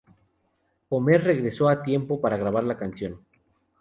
Comer 0.89 1.23
regresó 1.23 1.69
a 1.69 1.83
tiempo 1.83 2.19
para 2.19 2.35
grabar 2.35 2.63
la 2.63 2.75
canción. 2.75 3.19